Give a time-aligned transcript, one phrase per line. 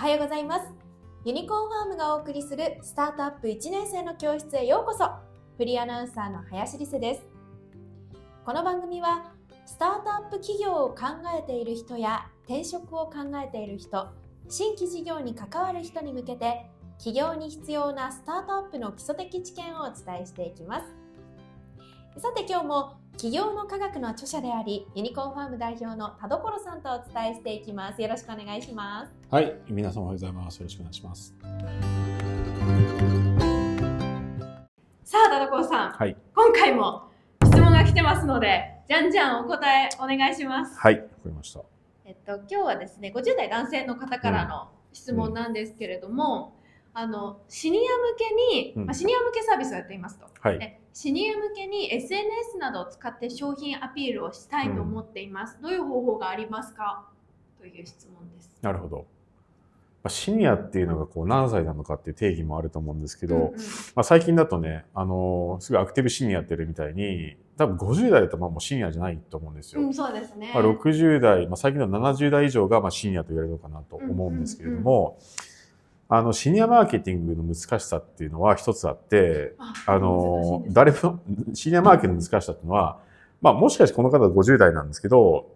[0.00, 0.62] はようございます。
[1.26, 5.04] ユニコーンファームがお送りするスタートアップ1年生の教室へようこそ。
[5.58, 7.26] フリーアナウンサーの林理瀬です。
[8.46, 9.30] この番組は
[9.66, 11.02] スタートアップ企業を考
[11.38, 14.08] えている人や転職を考えている人
[14.48, 16.64] 新規事業に関わる人に向けて
[16.96, 20.86] 企業に必要なスタートアップの基礎的知見をお伝えしていきます。
[22.22, 28.00] さて今日も企業の科学の著者でありユニコーンファーム代表の田所さんとお伝えしていきます。
[28.00, 29.12] よろしくお願いします。
[29.30, 30.56] はい皆さんおはようございます。
[30.56, 31.34] よろしくお願いします。
[35.04, 36.16] さあ田所さん、はい。
[36.34, 37.10] 今回も
[37.44, 40.80] 質問が来てますのでじゃんじゃんお答えお願いします。
[40.80, 41.60] はいわかりました。
[42.06, 46.54] えっと、今日はですね50代男性の方からの質問なんですけれども、
[46.92, 47.86] あのシニア向
[48.18, 48.86] けに、うん。
[48.86, 50.58] まあ、シニア向けサービスをやっていますと、はい。
[50.58, 57.08] でシニア向けに SNS などを使って商品アピールをしたいと思っています、どういう方法がありますか？
[57.60, 58.50] という質問です。
[58.60, 59.06] なるほど。
[60.02, 63.52] まあシニアっていうのがこう何歳なのかっていう定義もあると思うんですけど、うんうん。
[63.94, 69.82] まあ、最近だとね、あのーすごいアクティブシニアやってるみたいに多分50代だとまあもうシニアじゃないと思うんですよ。
[69.82, 70.50] うん、そうですね。
[70.54, 75.18] まあ、60代、まあ、最近では70代以上がまあシニアと言われるのかなと思うんですけれども、
[76.12, 81.20] あのシニアマーケティングの難しさっていうのは一つあって、ああの誰も
[81.54, 82.98] シニアマーケティングの難しさっていうのは、
[83.40, 85.48] まあ、もしかしてこの方は50代なんですけど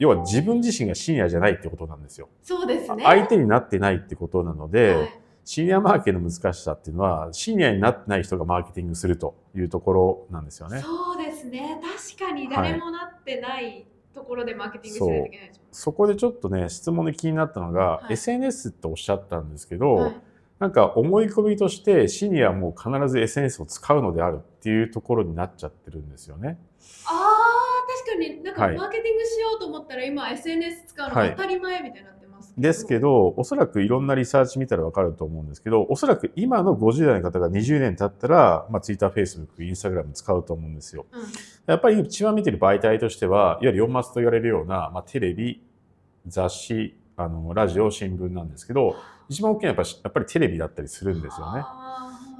[0.00, 2.28] 要は自分自身がシニアじゃないってことなんですよ。
[2.42, 3.04] そうですね。
[3.04, 10.80] 相手になってないってことなので、はいシニアマーケの難しさっていうのはシニアになってない人がマーケティングするというところなんですよね。
[10.80, 11.80] そうですね。
[12.16, 18.14] 確かに誰もなってないところでマーケティングしないといけないですもんねそこでちょっとね質問で気になったのが、はい。
[18.14, 20.20] SNS っておっしゃったんですけど、はい。
[20.58, 26.58] なんか思い込みとしてシニアはもう必ず SNS を使うのであるっていうところになっちゃってるんですよね。
[27.06, 28.42] ああ確かに。
[28.42, 28.76] なんかはい。
[28.76, 32.10] マーケティングしようと思ったら今 SNS 使うのが当たり前みたいにな。
[32.10, 32.19] ってます
[32.58, 41.06] ですけど、おそらくいろんなリサーチ見たらわかると思うんですけど、おそらく今の50代の方が20年経ったら、まあ、Twitter、Facebook、Instagram 使うと思うんですよ。
[41.12, 41.20] うん
[41.66, 45.62] やっぱり一番見てる媒体としては、いわゆる4マスと言われるような、まあ、テレビ、
[46.26, 48.96] 雑誌、あの、ラジオ、新聞なんですけど、
[49.28, 51.62] 一番大きいのはやっぱりやっぱりテレビだったりするんですよね。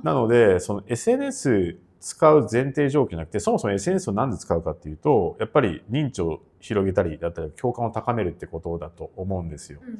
[0.03, 9.81] なので、その SNS 使う前提条件じゃなくて、そもそも SNS をなんで使うかっていうと、やっぱり認知を広げたりだったり、共感を高めるってことだと思うんですよ。
[9.87, 9.99] うん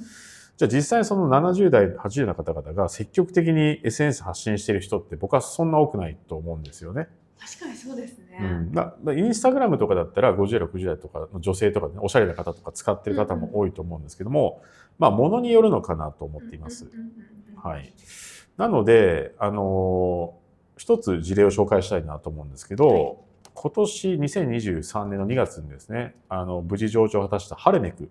[0.57, 7.09] じゃあ実際その70代、80代の方々が積極的に SNS 発信している人って僕はそんな多くないと思うんですよね。
[7.41, 8.39] 確かにそうですね、
[9.09, 9.19] うん。
[9.19, 14.61] インスタグラムとかだったら50代、60代とかの女性とかね、おしゃれな方とか使ってる方も多いと思うんですけども、
[14.99, 16.85] まあ、ものによるのかなと思っています。
[16.85, 17.95] うんうんうんうんはい。
[18.59, 20.40] なので、あのー
[20.81, 23.17] 一つ事例を紹介したいなと思うんですけど、はい
[23.53, 28.07] 今年2023年の2月にですね、あの、無事上場を果たしたハレメクっ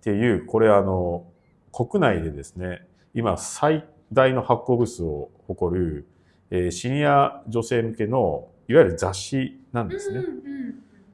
[0.00, 1.26] ていう、これあの、
[1.70, 6.06] 国内でですね、今最大の発行部数を誇る、
[6.50, 10.20] えーシニア女性向けの、いわゆる雑誌なんですね。
[10.20, 10.38] うんうんうん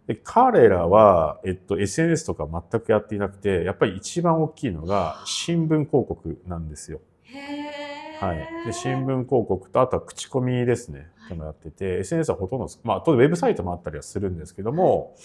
[0.07, 7.01] で彼らは、えっと、SNS とか全くやっていなくて、やっぱり一番大きいのが新聞広告なんですよ。
[7.23, 7.84] へえ、
[8.21, 8.67] はい。
[8.67, 11.09] で、新聞広告と、あとは口コミですね。
[11.29, 15.17] ともやってて、SNS はほとんど、まあ、当然ウェブサイトもあったりはするんですけども、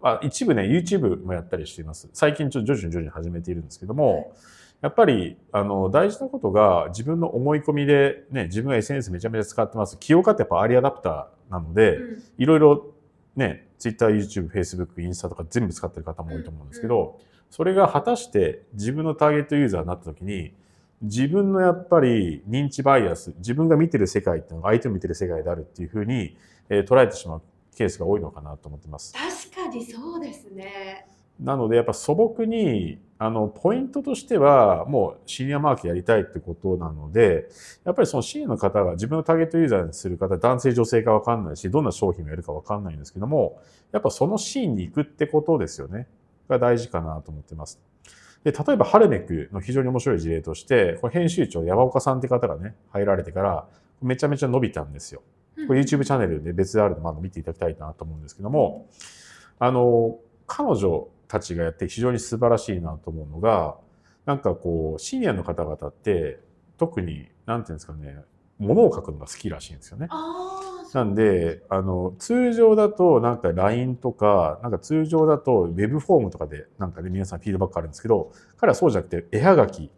[0.00, 2.08] まあ、一部ね、YouTube もやったりしています。
[2.12, 4.34] 最近ちょっと徐々に徐々に始めているんですけども、
[4.82, 9.98] やっぱり、あの、大事なことが自分の思い込みで、ね、自分が SNS めちゃめちゃ使ってます。
[9.98, 12.86] 起用家ってやっぱアーリーアダプターなので、うんいろいろ
[13.36, 17.18] ね、Twitter、YouTube、Facebook、インスタとか全部使ってる方も多いと思うんですけど、
[17.50, 20.54] それが果たして自分のターゲットユーザーになった時に、
[21.02, 26.36] 自分のやっぱり認知バイアス、自分が見てる世界っていうのが相手を見てる世界であるっていうふうに、
[26.68, 27.42] えー捉えてしまう
[27.76, 29.12] ケースが多いのかなと思ってます。
[29.12, 31.06] 確かにそうですね
[31.38, 37.48] なのでやっぱ素朴に、あの、ポイントとしては、もうシニアマーケやりたいってことなので、
[37.84, 43.60] やっぱりそのシニアの方が自分のターゲットユーザーにする方、男性女性かわかんないし、どんな商品をやるかわかんないんですけども、
[43.92, 46.06] やっぱそのシーンに行くってことですよね。
[46.48, 47.80] が大事かなと思ってます。
[48.44, 53.68] で、例えばハルメクの非常に面白い事例として、これ編集長山岡さんって方がね、入られてから、
[54.02, 55.22] めちゃめちゃ伸びたんですよ。
[55.66, 58.88] これ YouTube チャンネルで別であるのでまだ見ていただきたいなと思うんですけども、
[59.58, 63.76] あの、彼女たちがやって非常に素晴らしいなと思うのが、
[64.26, 66.40] なんかこう、シニアの方々って、
[66.76, 68.18] 特に、なんていうんですかね、
[68.58, 70.08] 物を書くのが好きらしいんですよね。
[70.94, 79.90] なんで、あの、通常だと、なんか LINE とか、なんか通常だと Web フォームとかで、なんかね、皆さんフィードバックあるんですけど、彼はそうじゃなくて、絵はがき、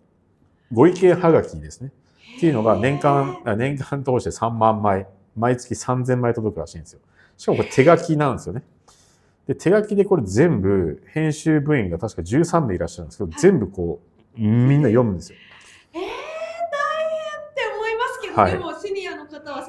[0.73, 1.93] ご意見はがきですね。
[2.37, 5.07] っていうのが年間、あ年間通して3万枚、
[5.37, 7.01] 毎月3000枚届くらしいんですよ。
[7.37, 8.63] しかもこれ手書きなんですよね。
[9.47, 14.01] で、手書きでこれ全部、編集部員が確か13名いらっしゃるんですけど、全部こ
[14.37, 15.39] う、みんな読むんですよ。
[15.95, 16.13] えー、大変っ
[17.55, 18.79] て思いますけど、はいでも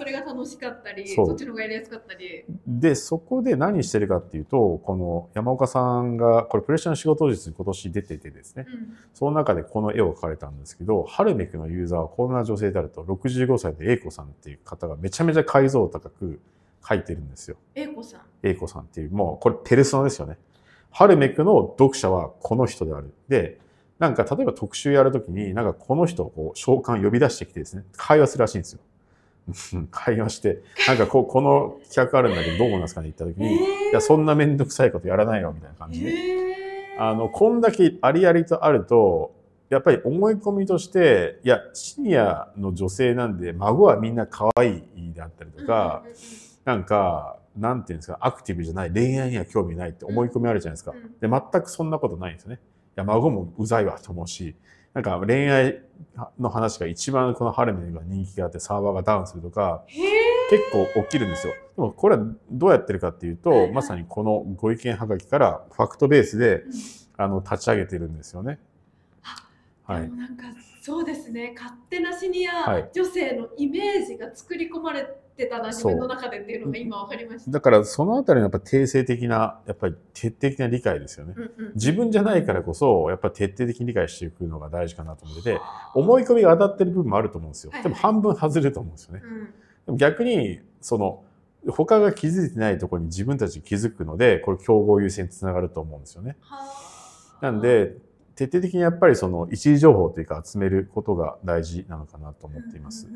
[0.09, 2.43] れが楽しかったり、そっちの方がやりやすかったり。
[2.67, 16.39] で、そこで何してるかっていうと、この山岡さんが、これプレッシャーの仕事術に今年出ててですね、うんその中でこの絵を描かれたんですけど、ハルメクのユーザーはこんな女性であると、65歳で A 子さんっていう方がめちゃめちゃ解像度高く
[16.81, 17.57] 描いてるんですよ。
[17.75, 18.21] 英子さん。
[18.43, 20.37] A 子さんっていう、もうこれペルソナですよね。
[20.91, 23.13] ハルメクの読者はこの人である。
[23.27, 23.59] で、
[23.99, 28.79] なんか例えば特集やるときに、なんかこの人をこう召喚呼び出してきてですね、会話するらしいんですよ。
[29.47, 33.59] う ん会話して、なんかこう、この企画あるんだけどどう思いますかね言ったときに、い
[33.93, 36.09] や、そんなめんどくさいことやらないよみたいな感じで。
[36.09, 39.33] えー、あの、こんだけありありとあると、
[39.69, 46.03] やっぱり思い込みとして、いや、シニアの女性なんで、孫はみんな可愛いであったりとか、
[46.65, 50.91] なんか、なんていうんですか、アクティブじゃない、恋愛には興味ないって思い込みあるじゃないですか。
[50.91, 52.55] うんで、全くそんなことないんですよね。
[52.55, 52.59] い
[52.95, 54.55] や、孫もうざいわと思うし、
[55.01, 55.81] なんか恋愛
[56.39, 59.83] の話が一番このハレメが人気があってサーバーがダウンするとか。
[60.49, 61.53] 結構起きるんですよ。
[61.53, 66.71] でもこれはどうやってるかっていうと、まさにこのご意見はがきからファクトベースでうん
[67.17, 68.59] あの立ち上げてるんですよね。
[69.83, 70.09] はい。
[70.09, 70.45] なんか
[70.81, 75.07] そうですね勝手なシニアはい女性のイメージが作り込まれ
[75.39, 77.51] てたな、自分の中でっていうのが今分かりました。
[77.51, 81.33] だからそのあたりのやっぱ定性的な、やっぱり徹底的な理解ですよね。
[81.35, 85.61] うんうん自分じゃないからこそ、やっぱり徹底的に理解していくのが大事かなと思ってて、
[85.95, 89.21] 思い込みが当たってる部分もあると思うんですよでも半分外れると思うんですよね。
[89.23, 89.53] うん
[89.85, 91.23] でも逆に、その、
[91.67, 96.37] 他が気づいてないところに自分たち気づくので、これ競合優先につながると思うんですよね。
[96.41, 96.89] はあ
[97.41, 97.95] なんで、
[98.39, 103.09] 徹底的にやっぱりその一時情報というか集めることが大事なのかなと思っています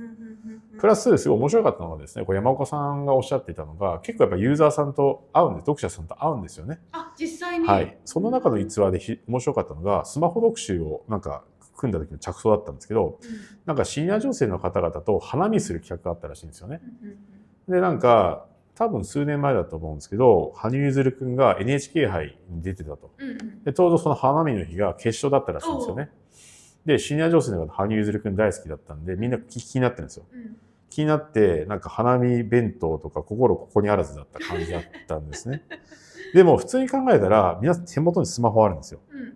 [0.77, 6.81] プラス、すごい面白かったのはですね、これ山岡さんがおっしゃっていたのが、結構やっぱユーザーさんと会うんで、読者さんと会うんですよね。
[6.91, 7.97] あ実際に、はい。
[8.03, 11.45] その中の逸話でひ面白かったのが、スマホ読集をなんか
[11.77, 13.29] 組んだ時の着想だったんですけど、うん
[13.65, 16.81] なんかシニア女性の方々と花見する企画があったらしいんですよね。
[17.69, 23.11] で、なんか、多分数年前だと思うんですけど、羽生結弦くんが NHK 杯に出てたと。
[23.17, 26.09] うんうんで、ちょうどその花見の日が決勝だったらしいんですよね。
[26.85, 30.25] で、シニア女性の方、羽生結弦くん大好きだったんで、みんな気気になってるんですよ。
[30.33, 30.57] うん
[30.89, 35.63] 気になって、なんか花見弁当とか心ここにあらずだった感じだったんですね。
[36.35, 38.99] でも普通に考えたら、皆さん手元にスマホあるんですよ。
[39.11, 39.32] うん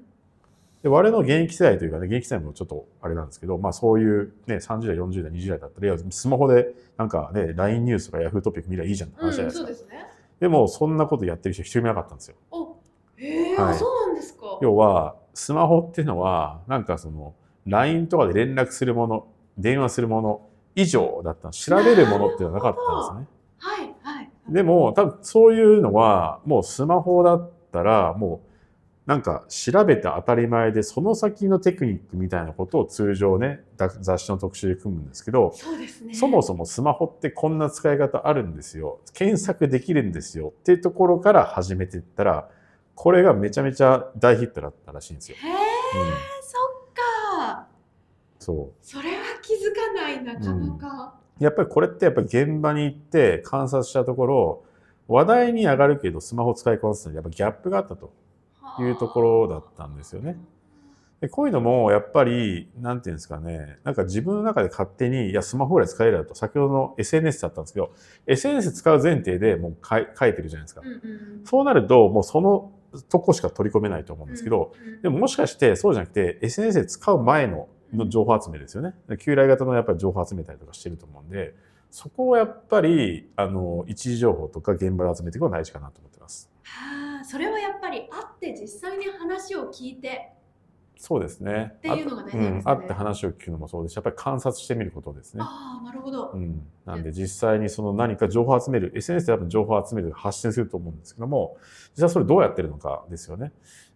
[0.83, 9.59] で、我々の現役世代というかね、現役世代もちょっとあれなんですけど、まあそういうね、30代、40代、20代だったら、いやスマホでなんかね、LINE ニュースとか Yahoo トピック見りゃいいじゃんって話じゃないですか。
[9.59, 10.05] そうですね。
[10.39, 12.35] でも、そんなことやってる人一人もいなかったんですよ。
[12.51, 12.77] お
[13.17, 14.59] へえ、はいあそうなんですか。
[14.61, 17.33] 要は、スマホっていうのは、なんかその、
[17.65, 19.27] LINE とかで連絡するもの、
[19.57, 20.41] 電話するもの
[20.75, 21.51] 以上だったの。
[21.51, 23.37] 調べるものっていうのはなかったんですね。
[23.57, 24.29] はいはい。
[24.49, 28.46] でも、多分そういうのは、もうスマホだったら、もう、
[29.07, 35.87] なんか調べて当たり前で、その先のテクニックみたいなことを通常ね、だ雑誌の特集で組むんですけど、そね。
[36.13, 38.99] そもそもスマホってこんな使い方あるんですよ。
[39.13, 40.49] 検索できるんですよ。
[40.49, 42.49] っていうところから始めていったら、
[42.95, 45.37] これがめちゃめちゃ大ヒットだったらしいんですよ。
[45.37, 45.57] へえ、うん。
[46.41, 46.93] そっ
[47.47, 47.67] か。
[48.39, 48.85] そう。
[48.85, 51.15] それは気づかないなかなか。
[51.39, 54.63] やっぱりこれってやっぱり現場に行って観察したところ、
[55.07, 58.11] 話題に上がるけどスマホ使いこなすのにやっぱギャップがあったと
[58.83, 60.37] いうところだったんですよね。
[61.21, 67.91] でこういうのもやっぱり、なんていうんですかね、なんか自分の中で勝手に、いや、スマホぐらい使えるだと、先ほどの SNS だったんですけど、
[68.27, 70.05] SNS 使う前提でもう書い
[70.35, 70.81] てるじゃないですか。
[70.83, 72.71] うんうんそうなると、もうその
[73.09, 78.93] とこしか取り込めないと思うんですけど、、うんうんでももしかしてそうじゃなくて SNS で使う前のの情報集めですよね。
[79.19, 81.55] 旧来型のやっぱり情報集めたりとかしてると思うんで、
[81.89, 86.49] そこをやっぱり、あの、一時情報とか現場で集めていくのが大事かなと思ってます。
[86.63, 86.96] はあ、
[87.29, 90.33] それはやっぱり会って実際に話を聞いて
[90.99, 91.73] そうですね。
[91.77, 95.43] っていうのが大事あですねうん、会って話を聞くのもそうですし、やっぱり観察してみることですね。
[95.43, 96.31] ああ、なるほど。
[96.33, 101.57] うん、なんで実際にその何か情報を集める、SNS で多分情報を集める、発信すると思うんですけども、
[101.95, 103.51] 実際それどうやってるのかですよね。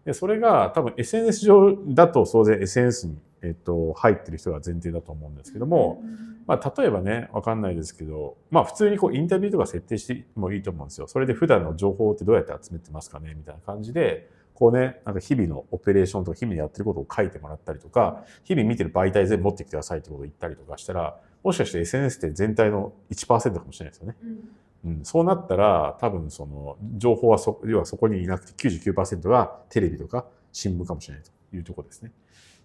[0.06, 6.04] で、それが多分 SNS 上だと当然 SNS に、えっと、入ってる人が前提だと思うんですけども、
[6.48, 11.08] まあ例えばね、わかんないですけど、まあ普通にこうインタビューとか設定してもいいと思うんですよ。
[11.08, 24.16] それで普段の情報ってどうやって集めてますかねみたいな感じで、こうね、なんか日々のオペレーションとか日々やってることを書いてもらったりとか、日々見てる媒体全部持ってきてくださいってことを言ったりとかしたら、もしかして SNS って全体の1%かもしれないですよね。
[24.24, 24.40] うん
[24.84, 32.12] うん、そうなったら、多分その情報はそ、要はそこにいなくて99%がテレビとか新聞かもしれないというところですね。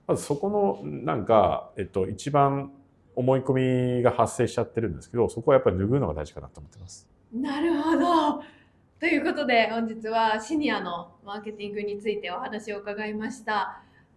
[0.07, 2.73] まずそこの、なんか、えっと、一番
[3.15, 7.09] 思い込みが発生しちゃってるんですけど、そこはやっぱり拭うのが大事かなと思ってます。
[7.33, 8.43] なるほど。
[8.99, 13.83] ということで本日はシニアのマーケティングについてお話を伺いました。